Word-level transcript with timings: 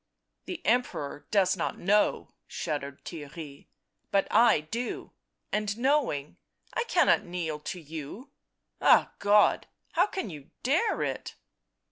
"The 0.47 0.65
Emperor 0.65 1.27
does 1.29 1.55
not 1.55 1.77
know," 1.77 2.33
shuddered 2.47 3.05
Theirry," 3.05 3.67
but 4.11 4.27
I 4.31 4.61
do— 4.61 5.11
and 5.53 5.77
knowing, 5.77 6.37
I 6.73 6.85
cannot 6.85 7.23
kneel 7.23 7.59
to 7.59 7.79
you.... 7.79 8.31
Ah 8.81 9.11
God!— 9.19 9.67
how 9.91 10.07
can 10.07 10.31
you 10.31 10.49
dare 10.63 11.03
it 11.03 11.35